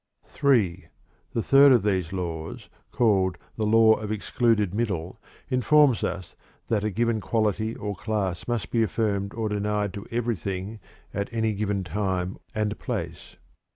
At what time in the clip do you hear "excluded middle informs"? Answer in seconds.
4.11-6.03